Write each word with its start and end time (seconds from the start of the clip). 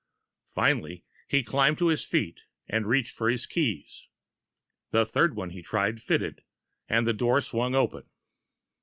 Finally, 0.47 1.05
he 1.27 1.43
climbed 1.43 1.77
to 1.77 1.89
his 1.89 2.03
feet 2.03 2.39
and 2.67 2.87
reached 2.87 3.13
for 3.15 3.29
his 3.29 3.45
keys. 3.45 4.07
The 4.89 5.05
third 5.05 5.35
one 5.35 5.51
he 5.51 5.61
tried 5.61 6.01
fitted, 6.01 6.41
and 6.89 7.05
the 7.05 7.13
door 7.13 7.39
swung 7.39 7.75
open. 7.75 8.09